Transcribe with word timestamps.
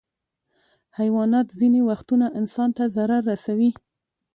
حیوانات 0.99 1.47
ځینې 1.59 1.81
وختونه 1.89 2.25
انسان 2.39 2.69
ته 2.77 2.83
ضرر 2.95 3.21
رسوي. 3.31 3.71